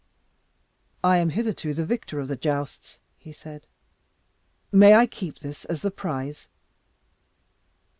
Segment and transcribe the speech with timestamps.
[1.03, 3.67] "I am hitherto the victor of the jousts," he said;
[4.71, 6.47] "may I keep this as the prize?"